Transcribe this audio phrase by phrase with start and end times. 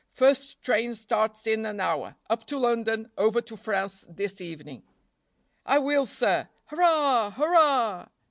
[0.13, 2.15] First train starts in an hour.
[2.27, 4.81] Up to London, over to France this evening."
[5.63, 6.49] "I will, sir.
[6.65, 7.29] Hurrah!
[7.35, 8.07] hurrah!"